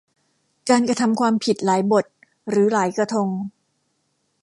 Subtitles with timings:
[0.69, 2.05] การกระทำความผิดหลายบท
[2.49, 3.27] หรือหลายกระทง